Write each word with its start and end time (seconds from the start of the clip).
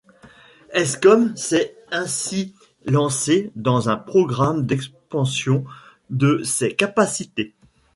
Eskom 0.73 1.37
s’est 1.37 1.75
ainsi 1.91 2.55
lancé 2.87 3.51
dans 3.55 3.87
un 3.87 3.97
programme 3.97 4.65
d’expansion 4.65 5.63
de 6.09 6.41
ses 6.43 6.73
capacités. 6.75 7.53